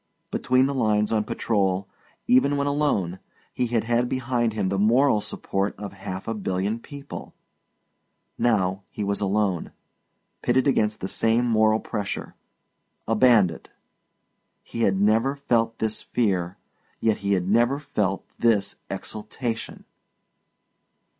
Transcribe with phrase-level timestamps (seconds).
[0.31, 1.87] Between the lines on patrol,
[2.27, 3.19] even when alone,
[3.53, 7.35] he had had behind him the moral support of half a billion people;
[8.35, 9.71] now he was alone,
[10.41, 12.33] pitted against that same moral pressure
[13.07, 13.69] a bandit.
[14.63, 16.57] He had never felt this fear,
[16.99, 19.85] yet he had never felt this exultation.